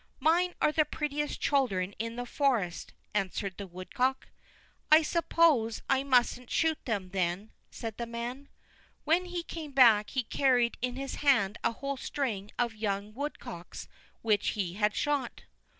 "Mine 0.19 0.55
are 0.59 0.71
the 0.71 0.83
prettiest 0.83 1.39
children 1.39 1.93
in 1.99 2.15
the 2.15 2.25
forest," 2.25 2.93
answered 3.13 3.57
the 3.57 3.67
woodcock. 3.67 4.29
"I 4.91 5.03
suppose 5.03 5.83
I 5.91 6.01
mustn't 6.01 6.49
shoot 6.49 6.83
them, 6.85 7.09
then," 7.11 7.51
said 7.69 7.97
the 7.97 8.07
man. 8.07 8.49
When 9.03 9.25
he 9.25 9.43
came 9.43 9.73
back 9.73 10.09
he 10.09 10.23
carried 10.23 10.75
in 10.81 10.95
his 10.95 11.17
hand 11.21 11.59
a 11.63 11.73
whole 11.73 11.97
string 11.97 12.49
of 12.57 12.73
young 12.73 13.13
woodcocks 13.13 13.87
which 14.23 14.47
he 14.57 14.73
had 14.73 14.95
shot. 14.95 15.43